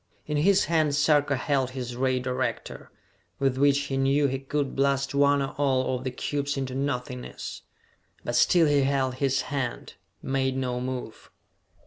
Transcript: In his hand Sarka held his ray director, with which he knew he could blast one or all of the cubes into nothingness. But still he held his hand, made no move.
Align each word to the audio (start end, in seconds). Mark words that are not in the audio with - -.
In 0.25 0.37
his 0.37 0.65
hand 0.65 0.95
Sarka 0.95 1.35
held 1.35 1.69
his 1.77 1.95
ray 1.95 2.19
director, 2.19 2.89
with 3.37 3.59
which 3.59 3.81
he 3.81 3.97
knew 3.97 4.25
he 4.25 4.39
could 4.39 4.75
blast 4.75 5.13
one 5.13 5.43
or 5.43 5.51
all 5.59 5.95
of 5.95 6.03
the 6.05 6.09
cubes 6.09 6.57
into 6.57 6.73
nothingness. 6.73 7.61
But 8.23 8.33
still 8.35 8.65
he 8.65 8.81
held 8.81 9.13
his 9.13 9.41
hand, 9.53 9.93
made 10.23 10.57
no 10.57 10.81
move. 10.81 11.29